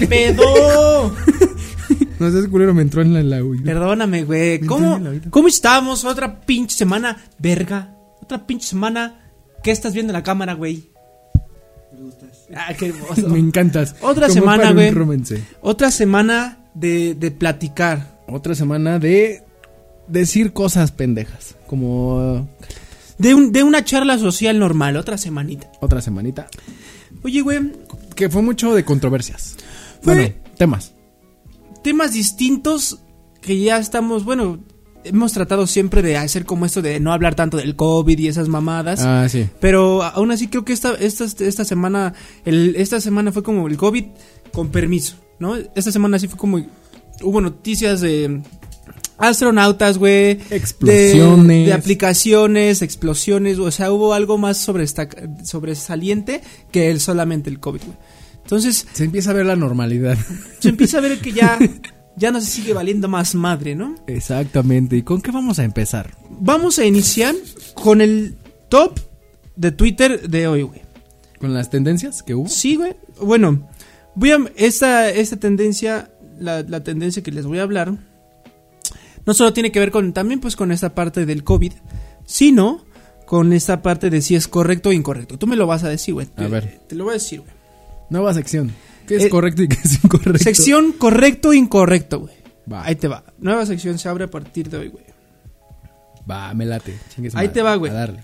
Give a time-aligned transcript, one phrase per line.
[0.00, 1.14] pinche pedo!
[2.18, 3.42] No sé, culero me entró en la, en la.
[3.64, 4.60] Perdóname, güey.
[4.60, 5.00] Me ¿Cómo.
[5.30, 6.04] ¿Cómo estamos?
[6.04, 7.96] Otra pinche semana, verga.
[8.22, 9.32] Otra pinche semana.
[9.60, 10.88] ¿Qué estás viendo en la cámara, güey?
[12.54, 13.28] Ah, qué hermoso.
[13.28, 13.96] Me encantas.
[14.00, 14.94] Otra Como semana, güey.
[15.62, 18.20] Otra semana de, de platicar.
[18.28, 19.42] Otra semana de
[20.06, 21.56] decir cosas pendejas.
[21.66, 22.48] Como
[23.18, 24.96] De, un, de una charla social normal.
[24.96, 25.72] Otra semanita.
[25.80, 26.46] otra semanita.
[27.24, 27.72] Oye, güey.
[28.14, 29.56] Que fue mucho de controversias.
[30.02, 30.92] Fue- Bueno, temas.
[31.82, 33.00] temas distintos
[33.40, 34.60] que ya estamos, bueno,
[35.04, 38.48] hemos tratado siempre de hacer como esto de no hablar tanto del COVID y esas
[38.48, 39.00] mamadas.
[39.02, 39.48] Ah, sí.
[39.60, 43.76] Pero aún así creo que esta, esta, esta semana, el, esta semana fue como el
[43.76, 44.04] COVID
[44.52, 45.56] con permiso, ¿no?
[45.74, 46.64] Esta semana sí fue como,
[47.22, 48.42] hubo noticias de
[49.18, 50.38] astronautas, güey.
[50.50, 51.46] Explosiones.
[51.48, 54.56] De, de aplicaciones, explosiones, o sea, hubo algo más
[55.44, 57.96] sobresaliente que el, solamente el COVID, güey.
[58.56, 60.18] Entonces, Se empieza a ver la normalidad.
[60.58, 61.58] se empieza a ver que ya,
[62.16, 63.94] ya no se sigue valiendo más madre, ¿no?
[64.06, 64.96] Exactamente.
[64.96, 66.14] ¿Y con qué vamos a empezar?
[66.28, 67.34] Vamos a iniciar
[67.74, 68.36] con el
[68.68, 68.98] top
[69.56, 70.82] de Twitter de hoy, güey.
[71.40, 72.46] ¿Con las tendencias que hubo?
[72.48, 72.94] Sí, güey.
[73.20, 73.68] Bueno,
[74.14, 74.38] voy a.
[74.56, 77.96] Esta, esta tendencia, la, la tendencia que les voy a hablar,
[79.24, 80.12] no solo tiene que ver con.
[80.12, 81.72] También, pues, con esta parte del COVID,
[82.26, 82.84] sino
[83.26, 85.38] con esta parte de si es correcto o incorrecto.
[85.38, 86.26] Tú me lo vas a decir, güey.
[86.36, 86.80] A Te- ver.
[86.86, 87.61] Te lo voy a decir, güey.
[88.10, 88.72] Nueva sección.
[89.06, 90.38] ¿Qué es Eh, correcto y qué es incorrecto?
[90.38, 92.34] Sección correcto o incorrecto, güey.
[92.72, 93.24] Va, Ahí te va.
[93.38, 95.04] Nueva sección se abre a partir de hoy, güey.
[96.30, 96.96] va, me late.
[97.18, 97.48] Ahí madre.
[97.48, 97.90] te va, güey.
[97.90, 98.20] A darle.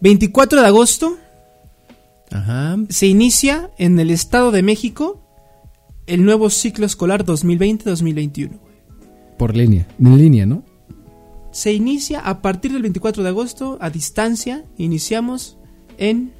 [0.00, 1.16] 24 de agosto
[2.30, 2.76] Ajá.
[2.88, 5.22] se inicia en el Estado de México
[6.06, 8.48] el nuevo ciclo escolar 2020-2021.
[8.48, 8.76] güey.
[9.38, 9.86] Por línea.
[9.98, 10.62] En línea, ¿no?
[11.50, 15.56] Se inicia a partir del 24 de agosto, a distancia, iniciamos
[15.98, 16.32] en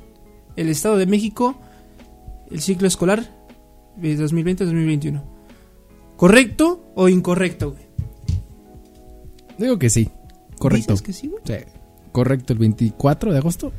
[0.57, 1.61] el Estado de México
[2.51, 3.30] el ciclo escolar
[3.97, 5.23] de 2020-2021.
[6.17, 7.86] ¿Correcto o incorrecto, güey?
[9.58, 10.08] Digo que sí.
[10.58, 10.92] Correcto.
[10.92, 11.42] ¿Dices que sí, güey?
[11.45, 11.64] Sí.
[12.13, 13.73] Correcto, el 24 de agosto.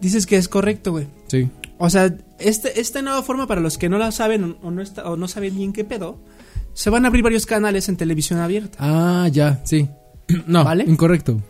[0.00, 1.06] Dices que es correcto, güey.
[1.28, 1.48] Sí.
[1.78, 5.10] O sea, este, esta nueva forma, para los que no la saben o no, está,
[5.10, 6.18] o no saben bien qué pedo,
[6.74, 8.78] se van a abrir varios canales en televisión abierta.
[8.80, 9.88] Ah, ya, sí.
[10.46, 10.84] No, ¿Vale?
[10.84, 11.40] incorrecto.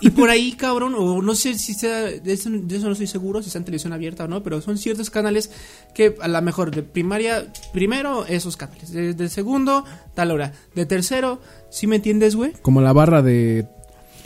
[0.00, 3.06] Y por ahí, cabrón, o no sé si sea, de eso, de eso no estoy
[3.06, 5.50] seguro, si está en televisión abierta o no, pero son ciertos canales
[5.94, 10.86] que a lo mejor de primaria, primero esos canales, de, de segundo, tal hora, de
[10.86, 12.52] tercero, ¿sí me entiendes, güey?
[12.62, 13.66] Como la barra de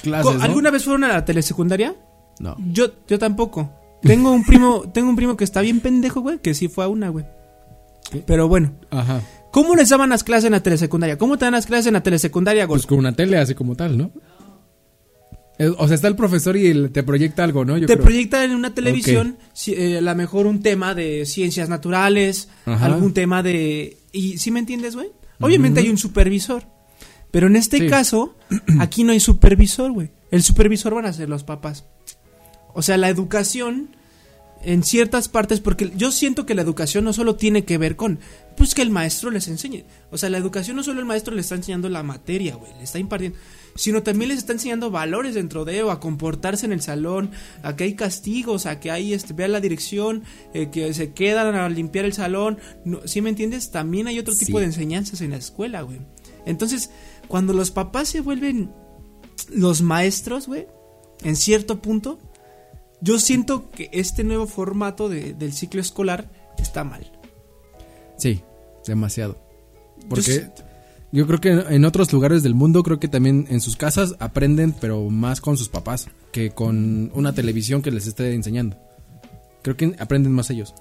[0.03, 0.43] clases, ¿no?
[0.43, 1.97] ¿Alguna vez fueron a la telesecundaria?
[2.39, 2.56] No.
[2.72, 3.71] Yo, yo tampoco.
[4.03, 6.89] Tengo un primo, tengo un primo que está bien pendejo, güey, que sí fue a
[6.89, 7.25] una, güey.
[8.27, 9.22] Pero bueno, Ajá.
[9.53, 11.16] ¿cómo les daban las clases en la telesecundaria?
[11.19, 12.78] ¿Cómo te dan las clases en la telesecundaria, güey?
[12.78, 14.10] Pues con una tele así como tal, ¿no?
[15.58, 17.76] Eh, O sea, está el profesor y él te proyecta algo, ¿no?
[17.78, 18.04] Yo te creo.
[18.04, 22.86] proyectan en una televisión si- eh, a lo mejor un tema de ciencias naturales, Ajá.
[22.86, 23.98] algún tema de...
[24.12, 25.08] ¿Y sí me entiendes, güey?
[25.41, 26.64] Obviamente hay un supervisor,
[27.30, 27.86] pero en este Sí.
[27.88, 28.36] caso,
[28.80, 30.10] aquí no hay supervisor, güey.
[30.30, 31.84] El supervisor van a ser los papás.
[32.74, 33.94] O sea, la educación
[34.64, 38.20] en ciertas partes, porque yo siento que la educación no solo tiene que ver con,
[38.56, 39.84] pues que el maestro les enseñe.
[40.12, 42.84] O sea, la educación no solo el maestro le está enseñando la materia, güey, le
[42.84, 43.36] está impartiendo,
[43.75, 47.31] sino también les está enseñando valores dentro de, o a comportarse en el salón,
[47.62, 50.25] a que hay castigos, a que hay, este, vean la dirección,
[50.55, 52.59] eh, que se quedan a limpiar el salón.
[52.84, 53.71] No, ¿Sí me entiendes?
[53.71, 56.00] También hay otro tipo de enseñanzas en la escuela, güey.
[56.47, 56.91] Entonces,
[57.28, 58.71] cuando los papás se vuelven
[59.50, 60.66] los maestros, güey,
[61.25, 62.19] en cierto punto,
[63.00, 67.10] yo siento que este nuevo formato de- del ciclo escolar está mal.
[68.19, 68.43] Sí,
[68.87, 69.39] demasiado.
[70.09, 70.65] Porque Yo
[71.12, 74.74] yo, creo que en otros lugares del mundo, creo que también en sus casas aprenden,
[74.80, 78.76] pero más con sus papás que con una televisión que les esté enseñando.
[79.62, 80.74] Creo que aprenden más ellos.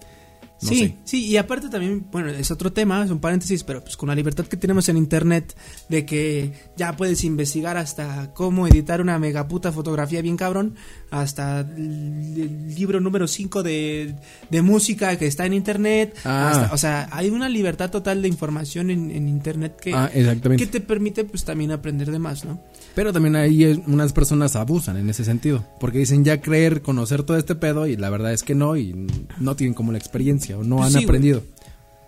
[0.61, 0.95] No sí, sé.
[1.05, 4.15] sí, y aparte también, bueno, es otro tema, es un paréntesis, pero pues con la
[4.15, 5.55] libertad que tenemos en internet
[5.89, 10.75] de que ya puedes investigar hasta cómo editar una megaputa fotografía bien cabrón,
[11.09, 14.15] hasta el, libro número 5 de,
[14.49, 16.49] de música que está en internet, Ah.
[16.51, 20.67] hasta- o sea, hay una libertad total de información en, en internet que, Ah, que
[20.67, 22.61] te permite pues también aprender de más, ¿no?
[22.95, 25.65] Pero también ahí unas personas abusan en ese sentido.
[25.79, 29.07] Porque dicen ya creer, conocer todo este pedo y la verdad es que no y
[29.39, 31.43] no tienen como la experiencia o no Pues han sí, aprendido.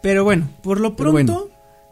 [0.01, 1.47] Pero bueno, por lo pronto, bueno.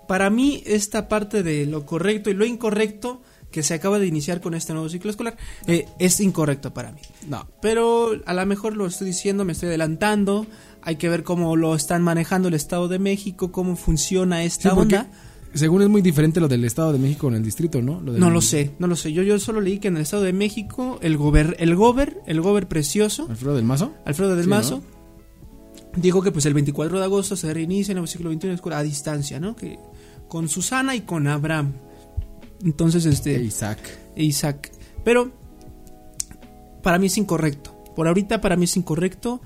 [0.07, 3.21] para mí esta parte de lo correcto y lo incorrecto
[3.51, 5.35] que se acaba de iniciar con este nuevo ciclo escolar
[5.67, 7.01] eh, es incorrecto para mí.
[7.27, 7.47] No.
[7.61, 10.45] Pero a lo mejor lo estoy diciendo, me estoy adelantando.
[10.81, 14.73] Hay que ver cómo lo están manejando el Estado de México, cómo funciona Sí, esta
[14.73, 15.09] porque onda.
[15.53, 17.99] según es muy diferente lo del Estado de México con el distrito, ¿no?
[18.01, 19.11] Lo del- No lo sé, no lo sé.
[19.13, 22.39] Yo, yo solo leí que en el Estado de México el gober, el gober, el
[22.41, 23.93] gober precioso, ¿Alfredo del Mazo?
[24.05, 24.81] Alfredo del Sí, Mazo,
[25.95, 28.83] dijo que pues el 24 de agosto se reinicia en el siglo XXI escuela a
[28.83, 29.55] distancia, ¿no?
[29.55, 29.77] Que
[30.27, 31.73] con Susana y con Abraham.
[32.63, 33.35] Entonces, este...
[33.35, 33.79] E Isaac.
[34.15, 34.71] e Isaac.
[35.03, 35.31] Pero
[36.83, 37.75] para mí es incorrecto.
[37.95, 39.41] Por ahorita para mí es incorrecto.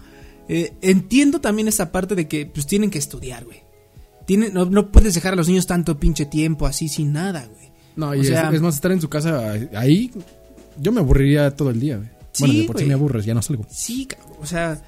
[0.48, 3.64] Eh, entiendo también esa parte de que pues tienen que estudiar, güey.
[4.28, 7.72] Tienen, no, no puedes dejar a los niños tanto pinche tiempo así sin nada, güey.
[7.96, 10.12] No, y es- sea- es, más estar en su casa ahí.
[10.80, 12.10] Yo me aburriría todo el día, güey.
[12.40, 13.66] bueno, Sí, de por sí me aburres, ya no salgo.
[13.70, 14.08] Sí,
[14.42, 14.80] o sea,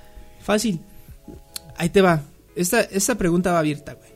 [0.42, 0.80] fácil.
[1.78, 2.24] Ahí te va.
[2.56, 4.10] Esta, esta pregunta va abierta, güey.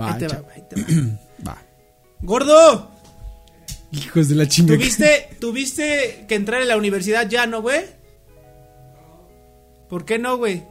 [0.00, 0.86] Va, ahí te va, ahí te va.
[1.46, 1.62] va.
[2.22, 2.90] ¡Gordo!
[3.92, 4.74] Hijos de la chinga.
[4.74, 7.84] ¿Tuviste, ¿Tuviste que entrar en la universidad ya, no, güey?
[9.88, 10.64] ¿Por qué no, güey?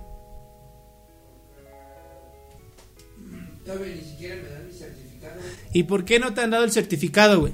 [3.63, 5.42] Todavía ni siquiera me dan mi certificado
[5.74, 7.54] ¿Y por qué no te han dado el certificado, güey?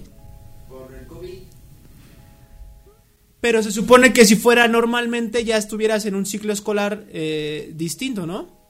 [0.67, 1.39] por el COVID.
[3.39, 8.25] Pero se supone que si fuera normalmente ya estuvieras en un ciclo escolar eh, distinto,
[8.25, 8.60] ¿no?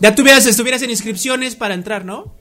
[0.00, 2.34] Ya tuvieras, estuvieras en inscripciones para entrar, ¿no?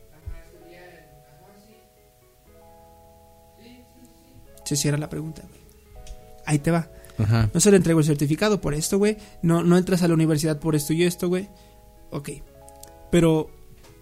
[4.66, 5.62] Se cierra la pregunta, güey.
[6.46, 6.90] Ahí te va.
[7.18, 7.50] Ajá.
[7.54, 9.18] No se le entrego el certificado por esto, güey.
[9.42, 11.50] No, no entras a la universidad por esto y esto, güey.
[12.12, 12.30] Ok.
[13.12, 13.50] Pero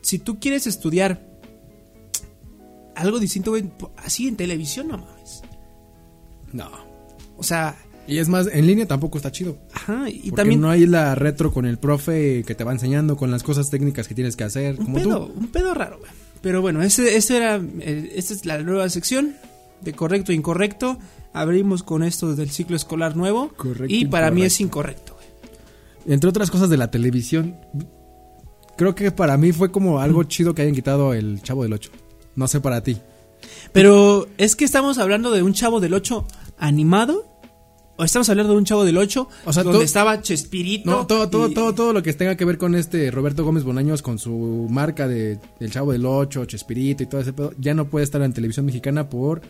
[0.01, 1.27] si tú quieres estudiar
[2.95, 5.41] algo distinto, güey, así en televisión, no mames.
[6.51, 6.69] No.
[7.37, 7.75] O sea,
[8.07, 9.57] Y es más, en línea tampoco está chido.
[9.73, 10.09] ajá.
[10.09, 13.31] Y porque también no hay la retro con el profe que te va enseñando, con
[13.31, 14.77] las cosas técnicas que tienes que hacer.
[14.79, 15.33] un Como pedo, tú.
[15.39, 16.11] un pedo raro, güey.
[16.41, 19.35] Pero bueno, ese, ese era, el- esta es la nueva sección
[19.81, 20.97] de correcto e incorrecto.
[21.33, 23.49] Abrimos con esto del ciclo escolar nuevo.
[23.55, 25.13] Correcto, y para mí es incorrecto.
[25.13, 25.27] güey.
[26.13, 27.55] Entre otras cosas de la televisión,
[28.75, 31.91] creo que para mí fue como algo chido que hayan quitado el Chavo del 8.
[32.35, 32.97] No sé para ti.
[33.71, 36.25] Pero es que estamos hablando de un chavo del 8
[36.57, 37.27] animado.
[38.03, 40.89] Estamos hablando de un chavo del 8 O sea, donde todo- estaba Chespirito.
[40.89, 43.63] No, todo, todo, y- todo, todo lo que tenga que ver con este Roberto Gómez
[43.63, 47.73] Bolaños, con su marca de El Chavo del 8, Chespirito y todo ese pedo, ya
[47.73, 49.41] no puede estar en televisión mexicana por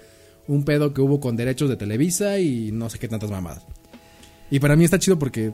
[0.48, 3.66] un pedo que hubo con derechos de Televisa y no sé qué tantas mamadas.
[4.50, 5.54] Y para mí está chido porque,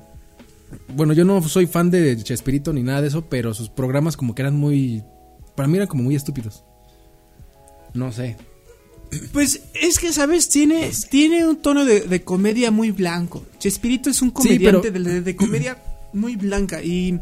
[0.96, 4.34] bueno, yo no soy fan de Chespirito ni nada de eso, pero sus programas como
[4.34, 5.04] que eran muy,
[5.56, 6.64] para mí eran como muy estúpidos.
[7.94, 8.38] No sé.
[9.32, 10.50] Pues es que, ¿sabes?
[10.50, 13.44] Tiene, tiene un tono de, de comedia muy blanco.
[13.60, 15.82] Chespirito es un comediante pero- de, comedia
[16.14, 17.20] muy blanca y,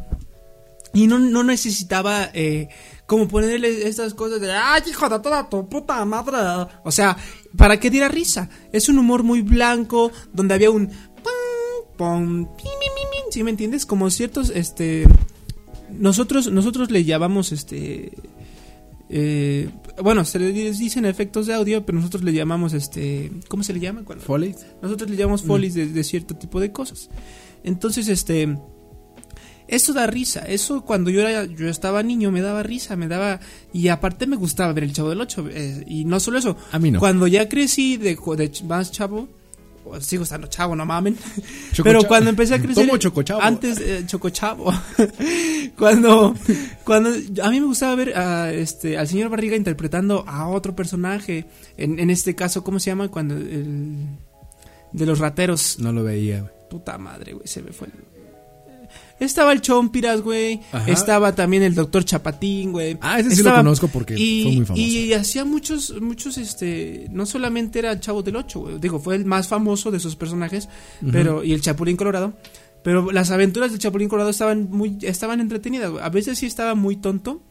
[0.93, 2.69] y no, no necesitaba eh,
[3.05, 6.71] como ponerle estas cosas de ¡Ay, hijo de toda tu puta madre!
[6.83, 7.17] O sea,
[7.55, 8.49] para que diera risa.
[8.71, 10.87] Es un humor muy blanco donde había un...
[10.87, 13.85] pam, pam, pi, mi, mi, mi, ¿Sí me entiendes?
[13.85, 15.07] Como ciertos, este...
[15.91, 18.11] Nosotros, nosotros le llamamos, este...
[19.09, 19.69] eh,
[20.01, 23.31] bueno, se le dicen efectos de audio, pero nosotros le llamamos, este...
[23.47, 24.03] ¿Cómo se le llama?
[24.19, 24.55] Foley.
[24.81, 27.09] nosotros le llamamos folies de, de cierto tipo de cosas.
[27.65, 28.57] Entonces, este.
[29.67, 30.41] Eso da risa.
[30.41, 33.39] Eso cuando yo era, yo estaba niño me daba risa, me daba.
[33.73, 35.49] Y aparte me gustaba ver el Chavo del 8.
[35.87, 36.55] y no solo eso.
[36.71, 36.99] A mí no.
[36.99, 39.27] Cuando ya crecí de, de más chavo.
[40.01, 41.15] Sigo estando chavo, no mamen.
[41.71, 42.07] Choco Pero chavo.
[42.07, 42.85] cuando empecé a crecer.
[42.85, 43.41] Tomo chocochavo.
[43.41, 44.73] Antes, eh, chocochavo.
[45.77, 46.35] cuando,
[46.83, 47.09] cuando.
[47.43, 51.45] A mí me gustaba ver a, este, al señor Barriga interpretando a otro personaje.
[51.77, 53.07] En, en este caso, ¿cómo se llama?
[53.09, 53.35] Cuando.
[53.35, 54.05] El,
[54.91, 55.77] de los rateros.
[55.79, 56.51] No lo veía, güey.
[56.69, 57.87] Puta madre, güey, se me fue.
[57.87, 58.14] el-
[59.19, 60.59] Estaba el Chompiras, güey.
[60.87, 62.97] Estaba también el Doctor Chapatín, güey.
[63.01, 64.81] Ah, ese sí Estaba- lo conozco porque y, fue muy famoso.
[64.83, 68.79] Y hacía muchos, muchos, este, no solamente era el Chavo del Ocho, güey.
[68.79, 70.67] Digo, fue el más famoso de esos personajes,
[71.11, 72.33] pero, y el Chapulín Colorado.
[72.83, 76.03] Pero las aventuras del Chapulín Colorado estaban muy, estaban entretenidas, güey.
[76.03, 77.41] A veces sí estaba muy tonto,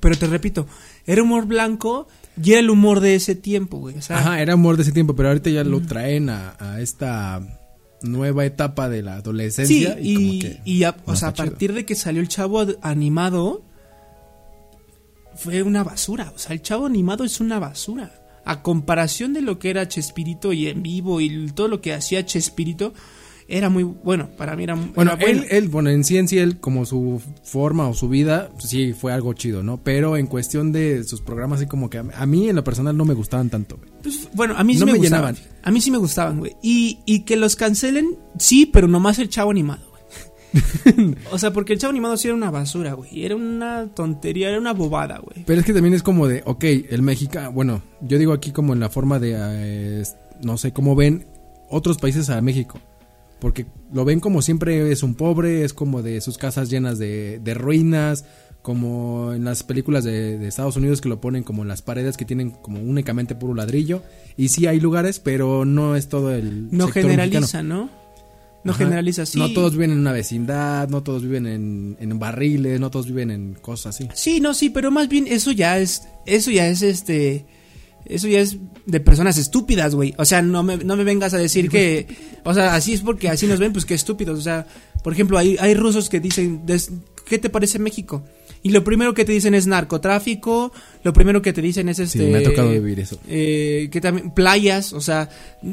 [0.00, 0.66] pero te repito,
[1.06, 2.08] era humor blanco
[2.42, 3.96] y era el humor de ese tiempo, güey.
[3.96, 6.80] O sea, Ajá, era amor de ese tiempo, pero ahorita ya lo traen a, a
[6.80, 7.40] esta
[8.02, 9.98] nueva etapa de la Sí, adolescencia.
[10.00, 11.46] y, y, como que y a, no o sea, a chido.
[11.48, 13.62] partir de que salió el chavo ad- animado,
[15.36, 16.32] fue una basura.
[16.34, 18.16] O sea, el chavo animado es una basura.
[18.44, 22.24] A comparación de lo que era Chespirito y en vivo y todo lo que hacía
[22.24, 22.94] Chespirito,
[23.50, 24.28] era muy bueno.
[24.36, 27.20] Para mí era, Bueno, era él, él, bueno, en sí en sí, él, como su
[27.42, 29.78] forma o su vida, sí, fue algo chido, ¿no?
[29.82, 33.04] Pero en cuestión de sus programas, así como que a, mí en lo personal no
[33.04, 33.90] me gustaban tanto, güey.
[34.02, 35.34] Pues, bueno, a mí sí No me, me gustaban.
[35.34, 35.60] llenaban.
[35.62, 36.56] A mí sí me gustaban, güey.
[36.62, 41.14] Y, y que los cancelen, sí, pero nomás el chavo animado, güey.
[41.32, 43.24] o sea, porque el chavo animado sí era una basura, güey.
[43.24, 45.44] Era una tontería, era una bobada, güey.
[45.44, 48.72] Pero es que también es como de, ok, el mexicano, bueno, yo digo aquí como
[48.72, 50.04] en la forma de, eh,
[50.42, 51.26] no sé, cómo ven
[51.68, 52.80] otros países a México.
[53.40, 57.40] Porque lo ven como siempre es un pobre, es como de sus casas llenas de,
[57.42, 58.24] de ruinas,
[58.62, 62.16] como en las películas de, de Estados Unidos que lo ponen como en las paredes
[62.16, 64.02] que tienen como únicamente puro ladrillo.
[64.36, 66.68] Y sí hay lugares, pero no es todo el...
[66.70, 67.74] No sector generaliza, mexicano.
[67.74, 68.00] ¿no?
[68.62, 68.84] No Ajá.
[68.84, 69.38] generaliza así.
[69.38, 73.30] No todos viven en una vecindad, no todos viven en, en barriles, no todos viven
[73.30, 74.08] en cosas así.
[74.12, 77.46] Sí, no, sí, pero más bien eso ya es, eso ya es este,
[78.10, 80.14] eso ya es de personas estúpidas, güey.
[80.18, 82.06] O sea, no me, no me vengas a decir que,
[82.44, 84.38] o sea, así es porque así nos ven, pues que estúpidos.
[84.38, 84.66] O sea,
[85.02, 86.62] por ejemplo, hay, hay rusos que dicen,
[87.26, 88.22] ¿qué te parece México?
[88.62, 90.70] Y lo primero que te dicen es narcotráfico,
[91.02, 92.18] lo primero que te dicen es este...
[92.18, 93.18] Sí, me ha tocado vivir eso.
[93.26, 95.30] eh, que también playas, o sea,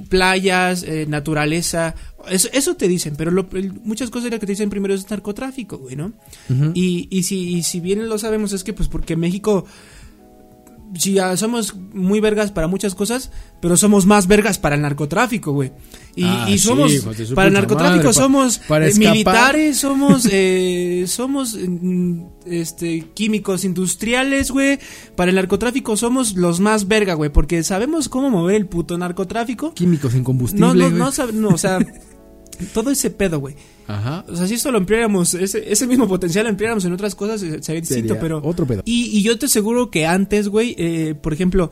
[0.07, 1.95] playas, eh, naturaleza,
[2.29, 3.47] eso, eso te dicen, pero lo-
[3.83, 6.13] muchas cosas lo que te dicen primero es narcotráfico, güey, ¿no?
[6.49, 6.71] Ujú.
[6.75, 9.65] Y, y, si, y si bien lo sabemos es que pues porque México,
[10.95, 15.71] si somos muy vergas para muchas cosas, pero somos más vergas para el narcotráfico, güey.
[16.15, 16.93] Y, Ah, somos,
[17.35, 24.51] para el narcotráfico madre, somos para eh, militares, somos, eh, somos mm, este, químicos industriales,
[24.51, 24.79] güey.
[25.15, 29.73] Para el narcotráfico somos los más verga, güey, porque sabemos cómo mover el puto narcotráfico.
[29.73, 30.65] Químicos sin combustible.
[30.65, 31.79] No, no, no, no, o sea,
[32.73, 33.55] todo ese pedo, güey.
[33.87, 34.25] Ajá.
[34.27, 37.41] O sea, si esto lo empleáramos, ese, ese mismo potencial lo empleáramos en otras cosas,
[37.43, 38.41] eh, sería distinto, Sería pero...
[38.43, 38.81] otro pedo.
[38.85, 41.71] Y, y yo te aseguro que antes, güey, eh, por ejemplo,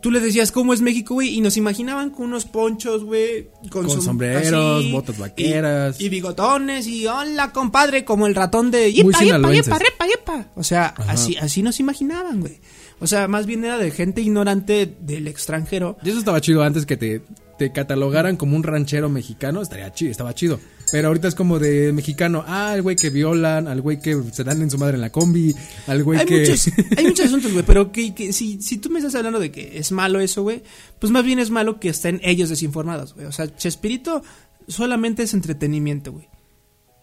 [0.00, 3.86] tú le decías cómo es México, güey, y nos imaginaban con unos ponchos, güey, con,
[3.86, 6.00] Con som- sombreros, así, botas y- vaqueras.
[6.00, 8.86] Y, bigotones, y hola, compadre, como el ratón de...
[9.02, 10.46] Muy Yepa, yepa, yepa, repa, yepa.
[10.56, 11.12] O sea, Ajá.
[11.12, 12.58] así, así nos imaginaban, güey.
[13.00, 15.96] O sea, más bien era de gente ignorante del extranjero.
[16.04, 17.22] Y eso estaba chido antes que te,
[17.62, 20.58] te catalogaran como un ranchero mexicano, estaría chido, estaba chido.
[20.90, 24.42] Pero ahorita es como de mexicano, ah, el güey que violan, al güey que se
[24.42, 25.54] dan en su madre en la combi,
[25.86, 26.40] al güey hay que...
[26.40, 26.66] muchos,
[26.98, 29.78] hay muchos asuntos, güey, pero que, que si, si tú me estás hablando de que
[29.78, 30.62] es malo eso, güey,
[30.98, 33.26] pues más bien es malo que estén ellos desinformados, güey.
[33.26, 34.22] O sea, Chespirito
[34.66, 36.28] solamente es entretenimiento, güey.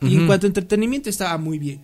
[0.02, 1.84] Y en cuanto a entretenimiento estaba muy bien.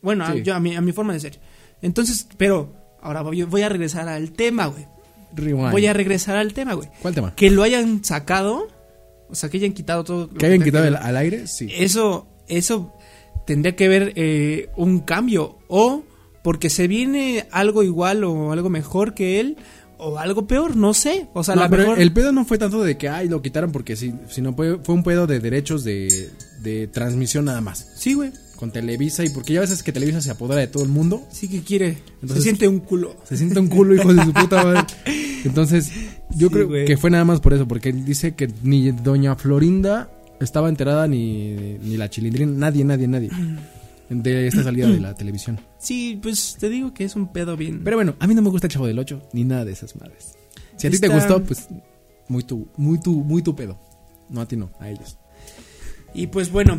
[0.00, 1.40] Bueno, a- yo a mi, a mi forma de ser.
[1.82, 4.86] Entonces, pero ahora voy, voy a regresar al tema, güey.
[5.34, 5.70] Rewind.
[5.70, 6.88] Voy a regresar al tema, güey.
[7.00, 7.34] ¿Cuál tema?
[7.34, 8.68] Que lo hayan sacado,
[9.28, 10.28] o sea, que hayan quitado todo.
[10.30, 11.46] ¿Que hayan quitado el- al aire?
[11.46, 11.68] Sí.
[11.76, 12.92] Eso, eso
[13.46, 15.58] tendría que ver eh, un cambio.
[15.68, 16.04] O
[16.42, 19.56] porque se viene algo igual o algo mejor que él.
[20.04, 21.28] O algo peor, no sé.
[21.32, 22.00] O sea, No, la pero mejor.
[22.00, 24.96] el pedo no fue tanto de que, ay, lo quitaran porque sí, sino fue, fue
[24.96, 26.28] un pedo de derechos de,
[26.60, 27.88] de transmisión nada más.
[27.94, 28.32] Sí, güey.
[28.62, 31.48] Con Televisa y porque ya veces que Televisa se apodera de todo el mundo, Sí
[31.48, 31.98] que quiere.
[32.22, 33.16] Entonces- se siente un culo.
[33.24, 34.82] se siente un culo, hijo de su puta madre.
[35.44, 35.90] Entonces,
[36.30, 40.12] yo Sí, creo que fue nada más por eso, porque dice que ni doña Florinda
[40.38, 43.30] estaba enterada, ni, ni la chilindrina, nadie, nadie, nadie,
[44.08, 45.58] de esta salida de la televisión.
[45.80, 47.80] Sí, pues te digo que es un pedo bien.
[47.82, 49.96] Pero bueno, a mí no me gusta el Chavo del 8, ni nada de esas
[49.96, 50.34] madres.
[50.76, 51.66] Si a ti te gustó, pues
[52.28, 53.76] muy tu, muy tu, muy tu pedo.
[54.30, 55.18] No a ti no, a ellos.
[56.14, 56.78] Y pues bueno,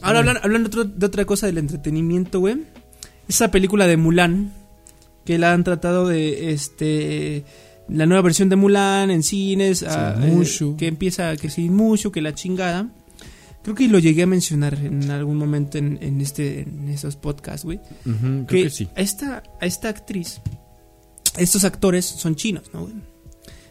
[0.00, 2.64] ahora hablan- hablando de otra cosa del entretenimiento, güey.
[3.28, 4.52] Esa película de Mulan,
[5.24, 7.44] que la han tratado de, este,
[7.88, 12.22] la nueva versión de Mulan en cines, ah, eh, que empieza, que sin mucho, que
[12.22, 12.88] la chingada.
[13.62, 17.64] Creo que lo llegué a mencionar en algún momento en, en este, en esos podcasts,
[17.66, 17.78] güey.
[18.02, 18.88] Creo que, que sí.
[18.96, 20.40] a esta, a esta actriz,
[21.36, 22.82] estos actores son chinos, ¿no?
[22.84, 22.94] güey?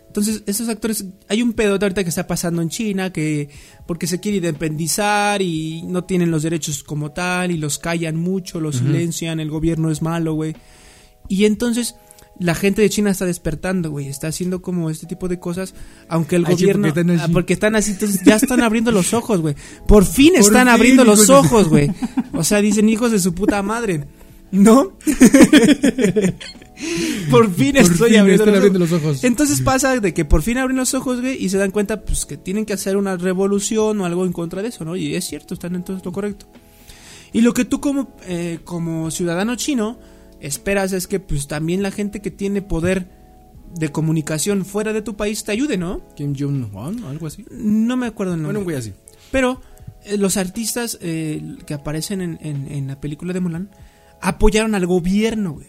[0.10, 3.48] Entonces, estos actores, hay un pedo ahorita que está pasando en China, que
[3.86, 8.60] porque se quiere independizar y no tienen los derechos como tal y los callan mucho,
[8.60, 10.56] los silencian, el gobierno es malo, güey.
[11.28, 11.96] Y entonces
[12.40, 15.76] la gente de China está despertando, güey, está haciendo como este tipo de cosas,
[16.08, 17.24] aunque el Ay, sí, gobierno porque están así.
[17.24, 19.54] ah, porque están así, entonces ya están abriendo los ojos, güey.
[19.88, 21.92] Por fin Por están fin, abriendo los de- ojos, güey.
[22.34, 24.06] O sea, dicen hijos de su puta madre.
[24.52, 24.98] ¿No?
[27.30, 28.92] por fin Por estoy fin abriendo, los, abriendo ojos.
[28.92, 29.24] los ojos.
[29.24, 32.26] Entonces pasa de que por fin abren los ojos, güey, y se dan cuenta pues
[32.26, 34.96] que tienen que hacer una revolución o algo en contra de eso, ¿no?
[34.96, 36.48] Y es cierto, están en todo lo correcto.
[37.34, 40.00] Y lo que tú como, eh, como ciudadano chino
[40.42, 43.10] esperas es que pues también la gente que tiene poder
[43.76, 46.02] de comunicación fuera de tu país te ayude, ¿no?
[46.16, 47.46] Kim Jong-un, algo así.
[47.52, 48.54] No me acuerdo el nombre.
[48.54, 48.94] Bueno, un güey así.
[49.32, 49.62] Pero
[50.06, 53.70] eh, los artistas eh, que aparecen en, en- en la película de Mulan
[54.22, 55.68] apoyaron al gobierno, güey.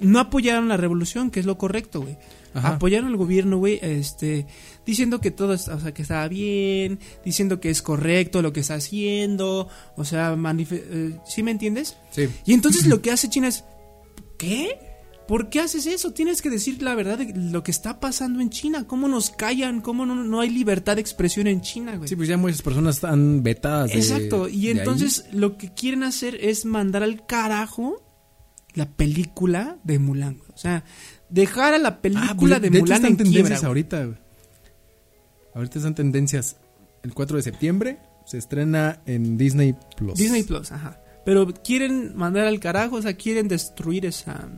[0.00, 2.16] No apoyaron la revolución, que es lo correcto, güey.
[2.54, 2.68] Ajá.
[2.76, 4.46] Apoyaron al gobierno, güey, este,
[4.86, 8.60] diciendo que todo, está- o sea, que estaba bien, diciendo que es correcto lo que
[8.60, 10.34] está haciendo, o sea,
[10.70, 11.96] eh, ¿sí me entiendes?
[12.12, 12.28] Sí.
[12.46, 13.64] Y entonces lo que hace China es,
[14.38, 14.78] ¿qué?
[15.28, 16.12] ¿Por qué haces eso?
[16.12, 18.86] Tienes que decir la verdad de lo que está pasando en China.
[18.86, 19.80] ¿Cómo nos callan?
[19.80, 22.08] ¿Cómo no, no hay libertad de expresión en China, güey?
[22.08, 23.90] Sí, pues ya muchas personas están vetadas.
[23.90, 24.78] de- Exacto, y ahí.
[24.78, 28.02] entonces lo que quieren hacer es mandar al carajo
[28.76, 30.38] la película de Mulan.
[30.54, 30.84] O sea,
[31.28, 33.66] dejar a la Ah, película pues, de, hecho Mulan están en tendencias quiebra.
[33.68, 34.08] ahorita.
[35.54, 36.56] Ahorita están tendencias.
[37.02, 40.14] El 4 de septiembre se estrena en Disney Plus.
[40.18, 41.00] Disney Plus, ajá.
[41.24, 44.48] Pero quieren mandar al carajo, o sea, quieren destruir esa,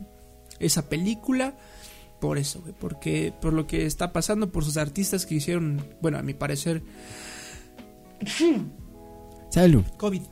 [0.58, 1.56] esa película
[2.20, 2.74] por eso, güey.
[2.78, 6.82] Porque por lo que está pasando, por sus artistas que hicieron, bueno, a mi parecer,
[9.50, 9.84] Salud.
[9.96, 10.22] COVID.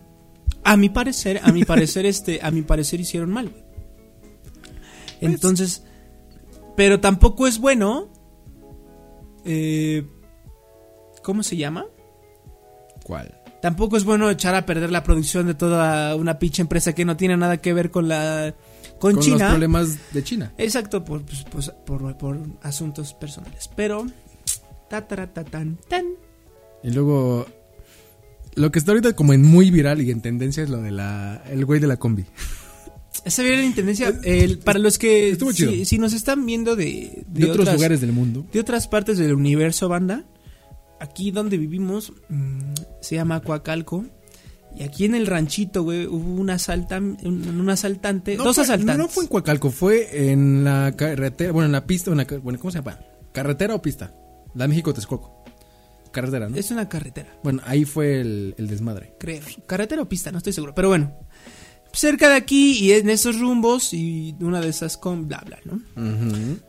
[0.65, 3.66] A mi parecer, a mi parecer, este, a mi parecer hicieron mal, güey.
[5.21, 5.83] Entonces,
[6.77, 8.09] pero tampoco es bueno.
[9.45, 10.07] eh,
[11.23, 11.87] ¿Cómo se llama?
[13.05, 13.41] ¿Cuál?
[13.63, 17.17] Tampoco es bueno echar a perder la producción de toda una pinche empresa que no
[17.17, 18.55] tiene nada que ver con la
[18.99, 19.49] con, Con los China.
[19.51, 20.53] problemas de China.
[20.59, 23.69] Exacto, por, pues, pues, por, por asuntos personales.
[23.75, 24.07] Pero
[24.89, 26.05] ta, ta, ta, tan, tan.
[26.85, 27.47] Y luego,
[28.55, 31.43] lo que está ahorita como en muy viral y en tendencia es lo de la,
[31.51, 32.25] el güey de la combi.
[33.25, 34.13] Esa viene en tendencia.
[34.25, 38.13] el- para los que si, si nos están viendo de, De, otros otras- lugares del
[38.13, 38.47] mundo.
[38.53, 40.25] de otras partes del universo, banda.
[41.01, 42.61] Aquí donde vivimos mm,
[43.01, 44.05] se llama Coacalco.
[44.79, 48.65] Y aquí en el ranchito, güey, hubo un, asaltan, un, un asaltante, No dos fue-
[48.65, 48.99] asaltantes.
[48.99, 52.59] No fue en Coacalco, fue en la carretera, bueno, en la pista, en la bueno,
[52.59, 52.99] ¿cómo se llama?
[53.33, 54.15] ¿Carretera o pista?
[54.55, 55.45] La México-Texcoco.
[56.13, 56.57] Carretera, ¿no?
[56.57, 59.15] Es una carretera, Bueno, ahí fue el, el desmadre.
[59.19, 59.43] creo.
[59.67, 60.75] Carretera o pista, no estoy seguro.
[60.75, 61.13] Pero bueno,
[61.97, 65.81] cerca de aquí y en esos rumbos y una de esas con bla bla, ¿no?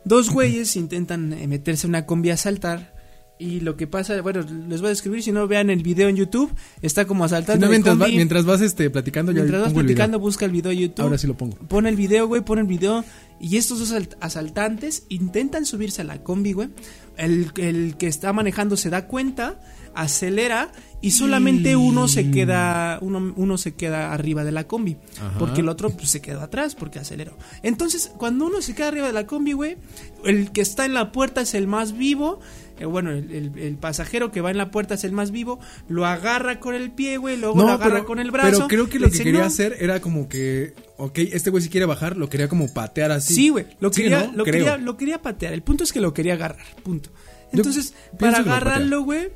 [0.06, 2.96] Dos güeyes intentan eh, meterse en una combi a asaltar.
[3.40, 6.16] Y lo que pasa, bueno, les voy a describir, si no vean el video en
[6.16, 7.68] YouTube, está como Si asaltando.
[7.68, 10.78] no, mientras, va- mientras vas este, platicando, Mientras vas el platicando, busca el video de
[10.78, 11.04] YouTube.
[11.04, 11.56] Ahora sí lo pongo.
[11.68, 13.06] Pone el video, güey, pone el video.
[13.40, 16.70] Y estos dos asalt- asaltantes intentan subirse a la combi, güey.
[17.18, 19.60] El, el que está manejando se da cuenta,
[19.96, 20.72] acelera
[21.02, 24.98] y solamente uno se queda, uno, uno se queda arriba de la combi.
[25.20, 25.38] Ajá.
[25.40, 27.38] Porque el otro pues, se quedó atrás porque aceleró.
[27.64, 29.78] Entonces, cuando uno se queda arriba de la combi, güey,
[30.26, 32.40] el que está en la puerta es el más vivo.
[32.80, 35.60] Eh, bueno, el, el- el pasajero que va en la puerta es el más vivo.
[35.88, 38.52] Lo agarra con el pie, güey, luego lo agarra con el brazo.
[38.52, 39.46] Pero creo que lo que quería "No".
[39.46, 43.34] hacer era como que, ok, este güey si quiere bajar, lo quería como patear así.
[43.34, 43.66] Sí, güey.
[43.80, 44.34] Lo, Sí, quería, ¿no?
[44.34, 45.54] lo, quería, lo quería patear.
[45.54, 46.66] El punto es que lo quería agarrar.
[46.84, 47.07] Punto.
[47.52, 49.32] Entonces, para agarrarlo, güey,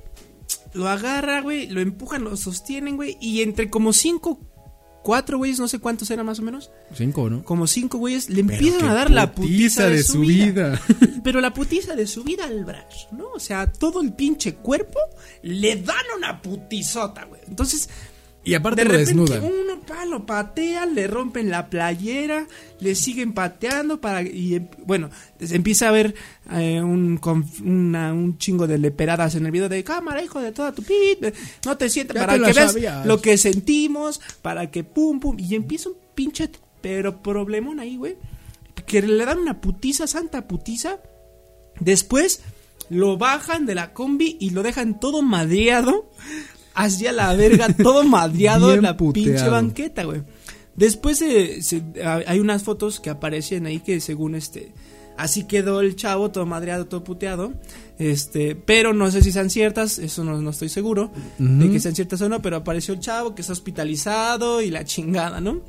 [0.73, 3.17] lo agarra, güey, lo empujan, lo sostienen, güey.
[3.19, 4.39] Y entre como cinco,
[5.03, 7.43] cuatro güeyes, no sé cuántos eran más o menos, Cinco, ¿no?
[7.43, 10.79] como cinco güeyes, le Pero empiezan a dar la putiza de, su vida.
[11.23, 13.29] Pero la putiza de su vida al brazo, ¿no?
[13.33, 14.99] O sea, todo el pinche cuerpo
[15.41, 17.41] le dan una putizota, güey.
[17.47, 17.89] Entonces,
[18.43, 19.43] Y aparte de lo repente desnudan.
[19.43, 22.47] uno pa, lo patean, le rompen la playera,
[22.79, 26.15] le siguen pateando para y em- bueno, empieza a ver
[26.51, 27.19] eh, un,
[27.63, 31.23] una- un chingo de leperadas en el video de cámara, hijo de toda tu pit,
[31.23, 31.33] eh,
[31.65, 33.05] no te sientes Ya para te que veas sabías.
[33.05, 36.49] lo que sentimos, para que pum pum y empieza un pinche
[36.81, 38.15] pero problemón ahí, güey,
[38.87, 40.97] que le dan una putiza, santa putiza.
[41.79, 42.41] Después
[42.89, 46.09] lo bajan de la combi y lo dejan todo madreado
[46.73, 50.21] hacia la verga, todo madreado Bien en la pinche banqueta, güey.
[50.75, 54.71] Después se- se- hay unas fotos que aparecen ahí que según este
[55.17, 57.53] así quedó el chavo todo madreado, todo puteado.
[57.99, 61.93] Este, pero no sé si sean ciertas, eso no, no estoy seguro de que sean
[61.93, 65.61] ciertas o no, pero apareció el chavo que está hospitalizado y la chingada, ¿no?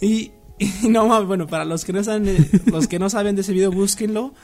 [0.00, 3.40] Y, y no bueno, para los que no saben de- los que no saben de
[3.42, 4.34] ese video, búsquenlo.